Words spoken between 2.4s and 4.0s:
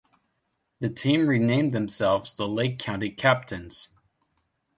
Lake County Captains.